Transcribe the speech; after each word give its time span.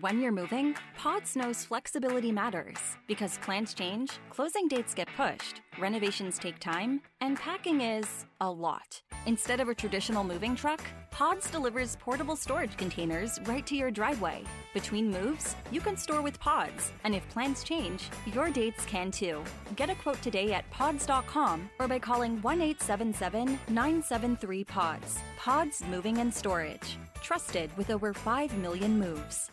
When 0.00 0.22
you're 0.22 0.32
moving, 0.32 0.74
Pods 0.96 1.36
knows 1.36 1.66
flexibility 1.66 2.32
matters 2.32 2.78
because 3.06 3.36
plans 3.38 3.74
change, 3.74 4.12
closing 4.30 4.66
dates 4.66 4.94
get 4.94 5.06
pushed, 5.18 5.60
renovations 5.78 6.38
take 6.38 6.58
time, 6.58 7.02
and 7.20 7.36
packing 7.36 7.82
is 7.82 8.24
a 8.40 8.50
lot. 8.50 9.02
Instead 9.26 9.60
of 9.60 9.68
a 9.68 9.74
traditional 9.74 10.24
moving 10.24 10.56
truck, 10.56 10.80
Pods 11.10 11.50
delivers 11.50 11.96
portable 11.96 12.36
storage 12.36 12.74
containers 12.78 13.38
right 13.44 13.66
to 13.66 13.76
your 13.76 13.90
driveway. 13.90 14.44
Between 14.72 15.10
moves, 15.10 15.56
you 15.70 15.82
can 15.82 15.98
store 15.98 16.22
with 16.22 16.40
Pods, 16.40 16.90
and 17.04 17.14
if 17.14 17.28
plans 17.28 17.62
change, 17.62 18.04
your 18.32 18.48
dates 18.48 18.86
can 18.86 19.10
too. 19.10 19.44
Get 19.76 19.90
a 19.90 19.94
quote 19.96 20.22
today 20.22 20.54
at 20.54 20.68
pods.com 20.70 21.68
or 21.78 21.86
by 21.86 21.98
calling 21.98 22.40
1 22.40 22.62
877 22.62 23.58
973 23.68 24.64
Pods. 24.64 25.18
Pods 25.36 25.82
Moving 25.90 26.16
and 26.18 26.32
Storage. 26.32 26.96
Trusted 27.22 27.76
with 27.76 27.90
over 27.90 28.14
5 28.14 28.56
million 28.56 28.98
moves. 28.98 29.50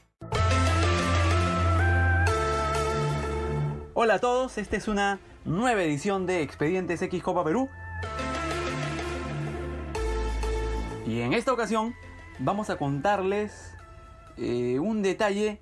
Hola 4.02 4.14
a 4.14 4.20
todos, 4.20 4.58
esta 4.58 4.78
es 4.78 4.88
una 4.88 5.20
nueva 5.44 5.84
edición 5.84 6.26
de 6.26 6.42
Expedientes 6.42 7.02
X 7.02 7.22
Copa 7.22 7.44
Perú. 7.44 7.68
Y 11.06 11.20
en 11.20 11.34
esta 11.34 11.52
ocasión 11.52 11.94
vamos 12.38 12.70
a 12.70 12.78
contarles 12.78 13.76
eh, 14.38 14.80
un 14.80 15.02
detalle 15.02 15.60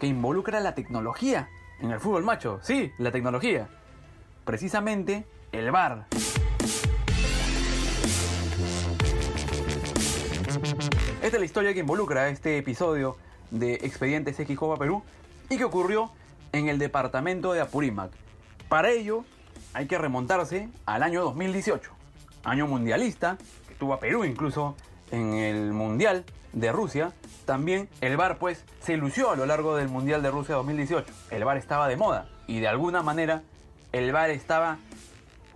que 0.00 0.06
involucra 0.06 0.60
la 0.60 0.74
tecnología 0.74 1.50
en 1.80 1.90
el 1.90 2.00
fútbol 2.00 2.24
macho. 2.24 2.58
Sí, 2.62 2.90
la 2.96 3.12
tecnología. 3.12 3.68
Precisamente 4.46 5.26
el 5.52 5.70
VAR. 5.70 6.06
Esta 11.20 11.26
es 11.26 11.38
la 11.38 11.44
historia 11.44 11.74
que 11.74 11.80
involucra 11.80 12.30
este 12.30 12.56
episodio 12.56 13.18
de 13.50 13.74
Expedientes 13.74 14.40
X 14.40 14.56
Copa 14.56 14.78
Perú 14.78 15.02
y 15.50 15.58
que 15.58 15.64
ocurrió 15.64 16.10
en 16.52 16.68
el 16.68 16.78
departamento 16.78 17.52
de 17.52 17.60
Apurímac. 17.60 18.10
Para 18.68 18.90
ello 18.90 19.24
hay 19.74 19.86
que 19.86 19.98
remontarse 19.98 20.68
al 20.86 21.02
año 21.02 21.22
2018, 21.22 21.90
año 22.44 22.66
mundialista, 22.66 23.38
que 23.68 23.74
tuvo 23.74 23.94
a 23.94 24.00
Perú 24.00 24.24
incluso 24.24 24.76
en 25.10 25.34
el 25.34 25.72
Mundial 25.72 26.24
de 26.52 26.72
Rusia. 26.72 27.12
También 27.44 27.88
el 28.00 28.16
VAR 28.16 28.38
pues 28.38 28.64
se 28.80 28.96
lució 28.96 29.30
a 29.30 29.36
lo 29.36 29.46
largo 29.46 29.76
del 29.76 29.88
Mundial 29.88 30.22
de 30.22 30.30
Rusia 30.30 30.54
2018. 30.56 31.12
El 31.30 31.44
VAR 31.44 31.56
estaba 31.56 31.88
de 31.88 31.96
moda 31.96 32.28
y 32.46 32.60
de 32.60 32.68
alguna 32.68 33.02
manera 33.02 33.42
el 33.92 34.12
VAR 34.12 34.30
estaba 34.30 34.78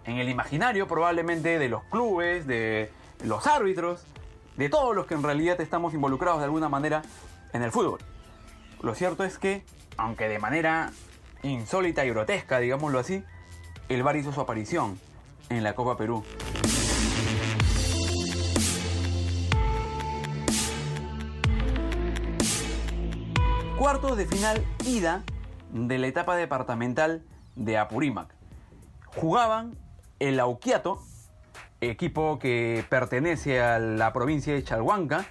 en 0.05 0.17
el 0.17 0.29
imaginario 0.29 0.89
probablemente 0.89 1.59
de 1.59 1.69
los 1.69 1.85
clubes, 1.85 2.47
de 2.47 2.91
los 3.25 3.47
árbitros, 3.47 4.05
de 4.57 4.69
todos 4.69 4.95
los 4.95 5.07
que 5.07 5.15
en 5.15 5.23
realidad 5.23 5.61
estamos 5.61 5.95
involucrados 5.95 6.41
de 6.41 6.45
alguna 6.45 6.69
manera 6.69 7.03
en 7.53 7.63
el 7.63 7.71
fútbol. 7.71 8.01
Lo 8.83 8.95
cierto 8.95 9.25
es 9.25 9.39
que, 9.39 9.65
aunque 9.97 10.29
de 10.29 10.39
manera 10.39 10.93
insólita 11.43 12.05
y 12.05 12.11
grotesca, 12.11 12.59
digámoslo 12.59 12.99
así, 12.99 13.25
el 13.89 14.03
VAR 14.03 14.17
hizo 14.17 14.33
su 14.33 14.41
aparición 14.41 14.99
en 15.49 15.63
la 15.63 15.75
Copa 15.75 15.97
Perú. 15.97 16.25
Cuartos 23.79 24.17
de 24.17 24.27
final 24.27 24.65
ida 24.87 25.25
de 25.73 25.99
la 25.99 26.07
etapa 26.07 26.37
departamental 26.37 27.25
de 27.57 27.79
Apurímac. 27.79 28.33
Jugaban 29.17 29.77
el 30.21 30.39
Auquiato, 30.39 31.03
equipo 31.81 32.39
que 32.39 32.85
pertenece 32.89 33.61
a 33.61 33.79
la 33.81 34.13
provincia 34.13 34.55
de 34.55 34.63
Chalhuanca, 34.63 35.27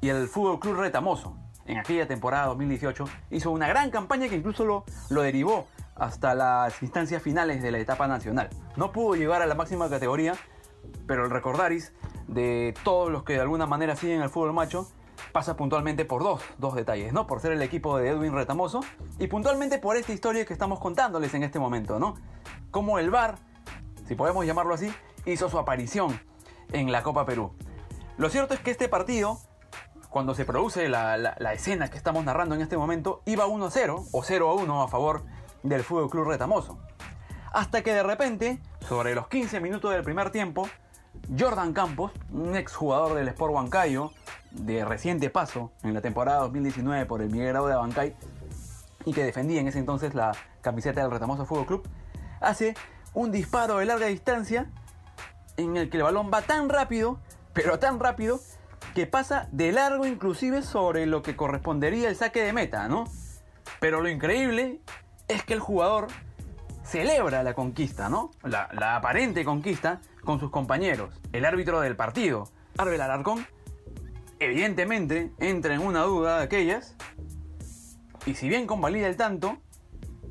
y 0.00 0.08
el 0.08 0.28
Fútbol 0.28 0.60
Club 0.60 0.76
Retamoso. 0.76 1.36
En 1.66 1.78
aquella 1.78 2.06
temporada 2.06 2.46
2018 2.46 3.04
hizo 3.30 3.50
una 3.50 3.68
gran 3.68 3.90
campaña 3.90 4.28
que 4.28 4.36
incluso 4.36 4.64
lo, 4.64 4.84
lo 5.10 5.22
derivó 5.22 5.66
hasta 5.94 6.34
las 6.34 6.82
instancias 6.82 7.22
finales 7.22 7.62
de 7.62 7.70
la 7.70 7.78
etapa 7.78 8.06
nacional. 8.06 8.50
No 8.76 8.92
pudo 8.92 9.16
llegar 9.16 9.42
a 9.42 9.46
la 9.46 9.54
máxima 9.54 9.88
categoría, 9.88 10.34
pero 11.06 11.24
el 11.24 11.30
recordaris 11.30 11.92
de 12.28 12.74
todos 12.84 13.10
los 13.10 13.24
que 13.24 13.34
de 13.34 13.40
alguna 13.40 13.66
manera 13.66 13.96
siguen 13.96 14.22
el 14.22 14.28
fútbol 14.28 14.52
macho 14.52 14.88
pasa 15.32 15.56
puntualmente 15.56 16.04
por 16.04 16.22
dos, 16.22 16.42
dos 16.58 16.74
detalles, 16.74 17.12
¿no? 17.12 17.26
Por 17.26 17.40
ser 17.40 17.52
el 17.52 17.62
equipo 17.62 17.98
de 17.98 18.10
Edwin 18.10 18.32
Retamoso 18.32 18.80
y 19.18 19.26
puntualmente 19.26 19.78
por 19.78 19.96
esta 19.96 20.12
historia 20.12 20.44
que 20.44 20.52
estamos 20.52 20.78
contándoles 20.78 21.34
en 21.34 21.42
este 21.42 21.58
momento, 21.58 21.98
¿no? 21.98 22.16
Como 22.70 22.98
el 22.98 23.10
VAR, 23.10 23.36
si 24.06 24.14
podemos 24.14 24.46
llamarlo 24.46 24.74
así, 24.74 24.92
hizo 25.24 25.48
su 25.48 25.58
aparición 25.58 26.20
en 26.72 26.92
la 26.92 27.02
Copa 27.02 27.24
Perú. 27.26 27.52
Lo 28.18 28.30
cierto 28.30 28.54
es 28.54 28.60
que 28.60 28.70
este 28.70 28.88
partido, 28.88 29.38
cuando 30.16 30.34
se 30.34 30.46
produce 30.46 30.88
la, 30.88 31.34
escena 31.52 31.90
que 31.90 31.98
estamos 31.98 32.24
narrando 32.24 32.54
en 32.54 32.62
este 32.62 32.78
momento, 32.78 33.20
iba 33.26 33.46
1-0 33.46 34.08
o 34.10 34.22
0-1 34.22 34.82
a 34.82 34.88
favor 34.88 35.24
del 35.62 35.84
Fútbol 35.84 36.08
Club 36.08 36.28
Retamoso. 36.28 36.78
Hasta 37.52 37.82
que 37.82 37.92
de 37.92 38.02
repente, 38.02 38.58
sobre 38.88 39.14
los 39.14 39.28
15 39.28 39.60
minutos 39.60 39.92
del 39.92 40.02
primer 40.02 40.30
tiempo, 40.30 40.70
Jordan 41.38 41.74
Campos, 41.74 42.12
un 42.32 42.56
exjugador 42.56 43.12
del 43.12 43.28
Sport 43.28 43.52
Huancayo, 43.52 44.10
de 44.52 44.86
reciente 44.86 45.28
paso 45.28 45.70
en 45.82 45.92
la 45.92 46.00
temporada 46.00 46.38
2019 46.38 47.04
por 47.04 47.20
el 47.20 47.28
Miguel 47.28 47.48
Grau 47.48 47.66
de 47.66 47.74
Abancay, 47.74 48.16
y 49.04 49.12
que 49.12 49.22
defendía 49.22 49.60
en 49.60 49.68
ese 49.68 49.80
entonces 49.80 50.14
la 50.14 50.32
camiseta 50.62 51.02
del 51.02 51.10
Retamoso 51.10 51.44
Fútbol 51.44 51.66
Club, 51.66 51.88
hace 52.40 52.74
un 53.12 53.32
disparo 53.32 53.76
de 53.76 53.84
larga 53.84 54.06
distancia 54.06 54.70
en 55.58 55.76
el 55.76 55.90
que 55.90 55.98
el 55.98 56.04
balón 56.04 56.30
va 56.32 56.40
tan 56.40 56.70
rápido, 56.70 57.18
pero 57.52 57.78
tan 57.78 58.00
rápido, 58.00 58.40
que 58.96 59.06
pasa 59.06 59.46
de 59.52 59.72
largo 59.72 60.06
inclusive 60.06 60.62
sobre 60.62 61.04
lo 61.04 61.20
que 61.22 61.36
correspondería 61.36 62.08
el 62.08 62.16
saque 62.16 62.42
de 62.42 62.54
meta, 62.54 62.88
¿no? 62.88 63.04
Pero 63.78 64.00
lo 64.00 64.08
increíble 64.08 64.80
es 65.28 65.42
que 65.42 65.52
el 65.52 65.60
jugador 65.60 66.06
celebra 66.82 67.42
la 67.42 67.52
conquista, 67.52 68.08
¿no? 68.08 68.30
La, 68.42 68.96
aparente 68.96 69.44
conquista 69.44 70.00
con 70.24 70.40
sus 70.40 70.50
compañeros. 70.50 71.20
El 71.34 71.44
árbitro 71.44 71.82
del 71.82 71.94
partido, 71.94 72.48
Arbel 72.78 73.02
Alarcón, 73.02 73.46
evidentemente 74.40 75.30
entra 75.40 75.74
en 75.74 75.82
una 75.82 76.00
duda 76.04 76.38
de 76.38 76.44
aquellas, 76.44 76.96
y 78.24 78.32
si 78.32 78.48
bien 78.48 78.66
convalida 78.66 79.08
el 79.08 79.18
tanto, 79.18 79.58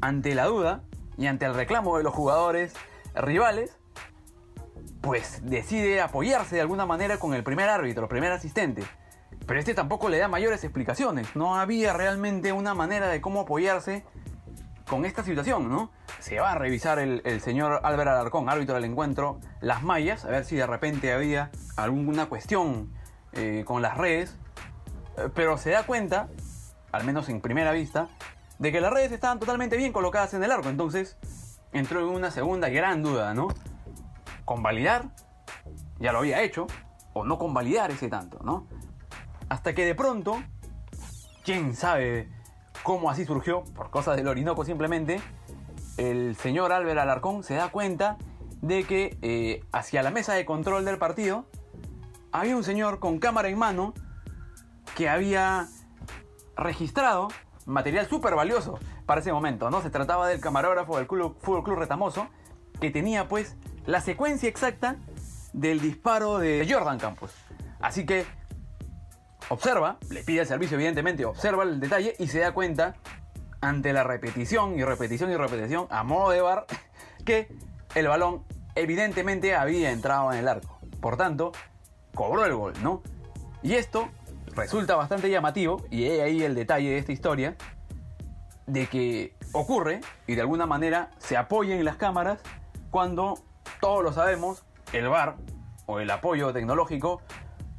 ante 0.01 0.33
la 0.33 0.45
duda 0.45 0.81
y 1.19 1.27
ante 1.27 1.45
el 1.45 1.53
reclamo 1.53 1.99
de 1.99 2.03
los 2.03 2.15
jugadores 2.15 2.73
rivales, 3.13 3.77
pues 5.05 5.41
decide 5.43 6.01
apoyarse 6.01 6.55
de 6.55 6.61
alguna 6.61 6.87
manera 6.87 7.19
con 7.19 7.35
el 7.35 7.43
primer 7.43 7.69
árbitro, 7.69 8.09
primer 8.09 8.31
asistente. 8.31 8.83
Pero 9.45 9.59
este 9.59 9.75
tampoco 9.75 10.09
le 10.09 10.17
da 10.17 10.27
mayores 10.27 10.63
explicaciones. 10.63 11.35
No 11.35 11.57
había 11.57 11.93
realmente 11.93 12.51
una 12.51 12.73
manera 12.73 13.07
de 13.09 13.21
cómo 13.21 13.41
apoyarse 13.41 14.03
con 14.89 15.05
esta 15.05 15.23
situación, 15.23 15.69
¿no? 15.69 15.91
Se 16.19 16.39
va 16.39 16.53
a 16.53 16.55
revisar 16.55 16.97
el, 16.97 17.21
el 17.23 17.39
señor 17.39 17.81
Álvaro 17.83 18.09
Alarcón, 18.09 18.49
árbitro 18.49 18.73
del 18.73 18.85
encuentro, 18.85 19.39
las 19.61 19.83
mallas, 19.83 20.25
a 20.25 20.29
ver 20.29 20.43
si 20.43 20.55
de 20.55 20.65
repente 20.65 21.13
había 21.13 21.51
alguna 21.75 22.25
cuestión 22.25 22.91
eh, 23.33 23.63
con 23.63 23.83
las 23.83 23.97
redes. 23.97 24.35
Eh, 25.17 25.29
pero 25.35 25.59
se 25.59 25.69
da 25.69 25.83
cuenta, 25.83 26.29
al 26.91 27.03
menos 27.03 27.29
en 27.29 27.41
primera 27.41 27.71
vista, 27.73 28.09
de 28.57 28.71
que 28.71 28.81
las 28.81 28.91
redes 28.91 29.11
estaban 29.11 29.37
totalmente 29.39 29.77
bien 29.77 29.93
colocadas 29.93 30.33
en 30.33 30.43
el 30.43 30.51
arco. 30.51 30.69
Entonces 30.69 31.15
entró 31.73 31.99
en 31.99 32.07
una 32.07 32.31
segunda 32.31 32.69
gran 32.69 33.03
duda, 33.03 33.35
¿no? 33.35 33.49
Convalidar, 34.45 35.09
ya 35.99 36.11
lo 36.11 36.19
había 36.19 36.41
hecho, 36.41 36.67
o 37.13 37.23
no 37.25 37.37
convalidar 37.37 37.91
ese 37.91 38.09
tanto, 38.09 38.39
¿no? 38.43 38.67
Hasta 39.49 39.73
que 39.73 39.85
de 39.85 39.95
pronto, 39.95 40.41
quién 41.43 41.75
sabe 41.75 42.29
cómo 42.83 43.09
así 43.09 43.25
surgió, 43.25 43.63
por 43.75 43.89
cosas 43.89 44.15
del 44.17 44.27
Orinoco 44.27 44.63
simplemente, 44.65 45.21
el 45.97 46.35
señor 46.35 46.71
Álvaro 46.71 47.01
Alarcón 47.01 47.43
se 47.43 47.55
da 47.55 47.69
cuenta 47.69 48.17
de 48.61 48.83
que 48.83 49.17
eh, 49.21 49.63
hacia 49.71 50.03
la 50.03 50.11
mesa 50.11 50.33
de 50.33 50.45
control 50.45 50.85
del 50.85 50.97
partido 50.97 51.45
había 52.31 52.55
un 52.55 52.63
señor 52.63 52.99
con 52.99 53.19
cámara 53.19 53.47
en 53.47 53.57
mano 53.57 53.93
que 54.95 55.07
había 55.07 55.67
registrado 56.57 57.29
material 57.65 58.07
súper 58.07 58.35
valioso 58.35 58.79
para 59.05 59.21
ese 59.21 59.31
momento, 59.31 59.69
¿no? 59.69 59.81
Se 59.81 59.89
trataba 59.89 60.27
del 60.27 60.41
camarógrafo 60.41 60.97
del 60.97 61.07
Club, 61.07 61.37
Fútbol 61.39 61.63
Club 61.63 61.79
Retamoso, 61.79 62.27
que 62.79 62.91
tenía 62.91 63.27
pues 63.27 63.55
la 63.85 64.01
secuencia 64.01 64.49
exacta 64.49 64.95
del 65.53 65.79
disparo 65.79 66.39
de 66.39 66.67
Jordan 66.69 66.99
Campos. 66.99 67.31
Así 67.79 68.05
que 68.05 68.25
observa, 69.49 69.97
le 70.09 70.23
pide 70.23 70.41
el 70.41 70.47
servicio 70.47 70.75
evidentemente, 70.75 71.25
observa 71.25 71.63
el 71.63 71.79
detalle 71.79 72.15
y 72.19 72.27
se 72.27 72.39
da 72.39 72.51
cuenta 72.51 72.95
ante 73.61 73.93
la 73.93 74.03
repetición 74.03 74.77
y 74.77 74.83
repetición 74.83 75.31
y 75.31 75.37
repetición 75.37 75.87
a 75.89 76.03
modo 76.03 76.31
de 76.31 76.41
bar 76.41 76.65
que 77.25 77.47
el 77.95 78.07
balón 78.07 78.43
evidentemente 78.75 79.55
había 79.55 79.91
entrado 79.91 80.31
en 80.33 80.39
el 80.39 80.47
arco. 80.47 80.79
Por 80.99 81.17
tanto, 81.17 81.51
cobró 82.13 82.45
el 82.45 82.55
gol, 82.55 82.73
¿no? 82.81 83.03
Y 83.61 83.73
esto 83.73 84.09
resulta 84.55 84.95
bastante 84.95 85.29
llamativo, 85.29 85.85
y 85.89 86.05
he 86.05 86.21
ahí 86.21 86.43
el 86.43 86.55
detalle 86.55 86.89
de 86.89 86.97
esta 86.97 87.11
historia, 87.11 87.55
de 88.67 88.87
que 88.87 89.35
ocurre 89.51 90.01
y 90.27 90.35
de 90.35 90.41
alguna 90.41 90.65
manera 90.65 91.11
se 91.19 91.37
apoya 91.37 91.75
en 91.75 91.85
las 91.85 91.97
cámaras 91.97 92.39
cuando 92.89 93.35
todos 93.79 94.03
lo 94.03 94.13
sabemos, 94.13 94.65
el 94.93 95.07
VAR 95.07 95.35
o 95.85 95.99
el 95.99 96.09
apoyo 96.09 96.53
tecnológico 96.53 97.21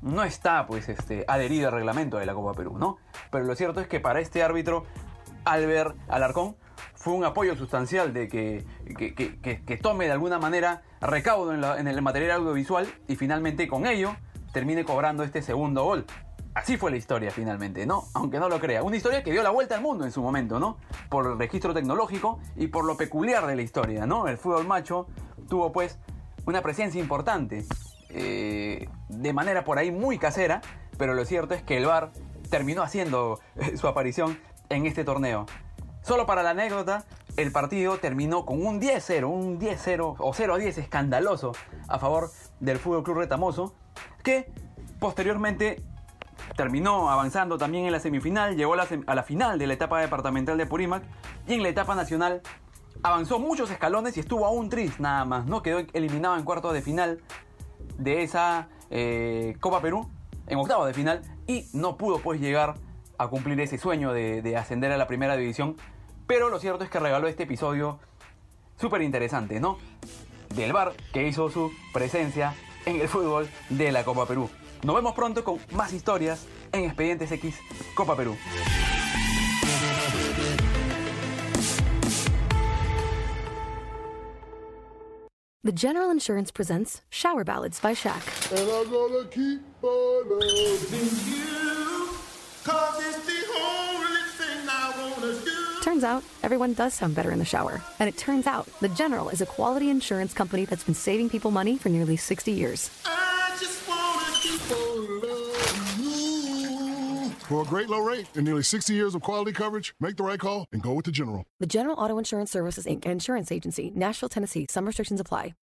no 0.03 0.23
está 0.23 0.67
pues 0.67 0.89
este, 0.89 1.25
adherido 1.29 1.69
al 1.69 1.75
reglamento 1.75 2.19
de 2.19 2.27
la 2.27 2.35
Copa 2.35 2.55
Perú, 2.55 2.79
¿no? 2.79 2.99
pero 3.31 3.45
lo 3.45 3.55
cierto 3.57 3.81
es 3.81 3.89
que 3.89 4.01
para 4.01 4.21
este 4.21 4.43
árbitro, 4.43 4.85
Albert 5.45 5.97
Alarcón, 6.09 6.57
fue 6.95 7.13
un 7.15 7.25
apoyo 7.25 7.57
sustancial 7.57 8.13
de 8.13 8.29
que, 8.29 8.65
que, 8.97 9.77
tome 9.77 10.07
de 10.07 10.13
alguna 10.13 10.39
manera 10.39 10.83
recaudo 11.01 11.55
en 11.77 11.89
el 11.89 12.03
material 12.03 12.41
audiovisual 12.41 12.87
y 13.07 13.17
finalmente 13.17 13.69
con 13.69 13.87
ello 13.87 14.17
termine 14.53 14.85
cobrando 14.85 15.23
este 15.23 15.43
segundo 15.43 15.85
gol. 15.85 16.07
Así 16.57 16.79
fue 16.79 16.91
la 16.91 16.97
historia 16.97 17.31
finalmente, 17.31 17.85
¿no? 17.85 18.05
Aunque 18.15 18.39
no 18.39 18.49
lo 18.49 18.59
crea. 18.59 18.83
Una 18.83 18.97
historia 18.97 19.23
que 19.23 19.31
dio 19.31 19.43
la 19.43 19.51
vuelta 19.51 19.75
al 19.75 19.83
mundo 19.83 20.07
en 20.07 20.11
su 20.11 20.23
momento, 20.23 20.59
¿no? 20.59 20.79
Por 21.11 21.27
el 21.27 21.39
registro 21.39 21.75
tecnológico 21.75 22.41
y 22.57 22.69
por 22.69 22.87
lo 22.87 22.97
peculiar 22.97 23.47
de 23.47 23.57
la 23.57 23.61
historia, 23.61 24.07
¿no? 24.07 24.27
El 24.27 24.39
fútbol 24.39 24.67
macho 24.67 25.07
tuvo 25.49 25.73
pues 25.73 25.99
una 26.47 26.63
presencia 26.63 27.01
importante, 27.01 27.65
eh, 28.09 28.89
de 29.09 29.33
manera 29.33 29.65
por 29.65 29.79
ahí 29.79 29.91
muy 29.91 30.19
casera, 30.19 30.61
pero 30.99 31.15
lo 31.15 31.25
cierto 31.25 31.55
es 31.55 31.63
que 31.63 31.77
el 31.77 31.87
VAR 31.87 32.13
terminó 32.51 32.83
haciendo 32.83 33.41
su 33.77 33.89
aparición 33.89 34.39
en 34.69 34.87
este 34.87 35.05
torneo. 35.05 35.47
Solo 36.03 36.25
para 36.25 36.43
la 36.43 36.51
anécdota, 36.51 37.05
el 37.37 37.51
partido 37.51 37.99
terminó 37.99 38.47
con 38.47 38.65
un 38.65 38.81
10-0, 38.81 39.29
un 39.29 39.59
10-0 39.59 40.17
o 40.19 40.33
0-10 40.33 40.79
escandaloso 40.79 41.53
a 41.89 41.99
favor 41.99 42.31
del 42.61 42.79
Fútbol 42.79 43.03
Club 43.03 43.19
Retamoso, 43.19 43.75
que 44.23 44.51
posteriormente 45.01 45.83
terminó 46.57 47.11
avanzando 47.11 47.59
también 47.59 47.87
en 47.87 47.93
la 47.93 48.01
semifinal, 48.01 48.57
llegó 48.57 48.75
a 48.75 49.15
la, 49.15 49.23
final 49.23 49.59
de 49.59 49.67
la 49.67 49.75
etapa 49.75 50.01
departamental 50.01 50.57
de 50.57 50.67
Purímac 50.67 51.03
y 51.47 51.55
en 51.55 51.63
la 51.63 51.69
etapa 51.69 51.95
nacional 51.95 52.41
avanzó 53.03 53.39
muchos 53.39 53.71
escalones 53.71 54.17
y 54.17 54.21
estuvo 54.21 54.47
a 54.47 54.51
un 54.51 54.69
tris 54.69 54.99
nada 55.01 55.25
más, 55.25 55.47
¿no? 55.47 55.63
Quedó 55.63 55.81
eliminado 55.93 56.37
en 56.37 56.45
cuartos 56.45 56.73
de 56.73 56.83
final 56.83 57.21
de 57.99 58.23
esa 58.23 58.69
eh, 58.91 59.57
Copa 59.61 59.81
Perú, 59.81 60.09
en 60.47 60.59
octavo 60.59 60.87
de 60.87 60.95
final, 60.95 61.23
y 61.47 61.67
no 61.73 61.97
pudo 61.97 62.19
pues 62.19 62.41
llegar 62.41 62.75
a 63.19 63.29
cumplir 63.29 63.61
ese 63.61 63.79
sueño 63.79 64.13
de, 64.13 64.43
de 64.43 64.57
ascender 64.57 64.93
a 64.93 64.97
la 64.97 65.07
primera 65.07 65.37
división. 65.37 65.77
Pero 66.27 66.49
lo 66.49 66.59
cierto 66.59 66.85
es 66.85 66.91
que 66.91 66.99
regaló 66.99 67.29
este 67.29 67.45
episodio 67.45 67.99
súper 68.79 69.03
interesante, 69.03 69.61
¿no? 69.61 69.79
Del 70.55 70.73
bar 70.73 70.93
que 71.13 71.27
hizo 71.27 71.51
su 71.51 71.73
presencia 71.93 72.55
en 72.85 73.01
el 73.01 73.09
fútbol 73.09 73.49
de 73.69 73.93
la 73.93 74.05
Copa 74.05 74.27
Perú. 74.27 74.51
Nos 74.83 74.95
vemos 74.95 75.15
pronto 75.15 75.43
con 75.43 75.59
más 75.73 75.93
historias 75.93 76.47
en 76.73 76.85
Expedientes 76.85 77.31
X 77.33 77.59
Copa 77.95 78.17
Perú. 78.17 78.37
The 85.67 85.73
General 85.73 86.11
Insurance 86.11 86.53
presents 86.53 87.03
Shower 87.11 87.43
Ballads 87.43 87.81
by 87.81 87.93
Shaq. 87.93 88.23
And 88.53 88.71
I'm 88.71 88.89
gonna 88.89 89.27
keep 89.27 89.61
on 89.83 90.39
loving 90.39 91.11
you, 91.27 92.09
cause 92.63 93.03
it's 93.05 93.27
the 93.27 93.43
only 93.61 94.23
thing 94.39 94.69
I 94.69 94.95
wanna 94.97 95.33
do. 95.45 95.81
Turns 95.83 96.05
out, 96.05 96.23
everyone 96.45 96.75
does 96.75 96.95
sound 96.95 97.17
better 97.17 97.33
in 97.33 97.41
the 97.41 97.45
shower. 97.45 97.83
And 97.99 98.09
it 98.09 98.17
turns 98.17 98.47
out, 98.47 98.69
The 98.79 98.91
General 98.91 99.29
is 99.29 99.41
a 99.41 99.47
quality 99.47 99.91
insurance 99.91 100.33
company 100.33 100.67
that's 100.67 100.85
been 100.85 100.95
saving 100.95 101.31
people 101.31 101.51
money 101.51 101.77
for 101.77 101.89
nearly 101.89 102.17
60 102.17 102.53
years. 102.53 102.89
For 107.49 107.63
a 107.63 107.65
great 107.65 107.89
low 107.89 108.01
rate 108.01 108.27
and 108.35 108.45
nearly 108.45 108.65
60 108.65 108.93
years 108.93 109.15
of 109.15 109.23
quality 109.23 109.53
coverage, 109.53 109.95
make 110.01 110.17
the 110.17 110.25
right 110.25 110.41
call 110.41 110.67
and 110.73 110.83
go 110.83 110.95
with 110.95 111.05
the 111.05 111.13
General. 111.13 111.45
The 111.61 111.67
General 111.67 111.97
Auto 111.97 112.19
Insurance 112.19 112.51
Services, 112.51 112.87
Inc., 112.87 113.07
insurance 113.07 113.53
agency, 113.53 113.93
Nashville, 113.95 114.29
Tennessee. 114.29 114.67
Some 114.69 114.85
restrictions 114.85 115.21
apply. 115.21 115.57